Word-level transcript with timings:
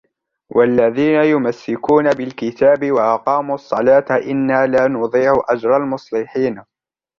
وَالَّذِينَ 0.55 1.23
يُمَسِّكُونَ 1.23 2.09
بِالْكِتَابِ 2.13 2.91
وَأَقَامُوا 2.91 3.55
الصَّلَاةَ 3.55 4.05
إِنَّا 4.11 4.67
لَا 4.67 4.87
نُضِيعُ 4.87 5.33
أَجْرَ 5.49 5.77
الْمُصْلِحِينَ 5.77 6.63